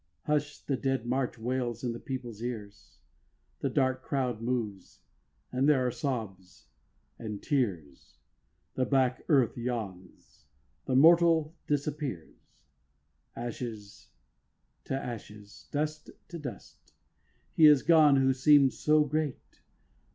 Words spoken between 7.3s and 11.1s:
tears: The black earth yawns: the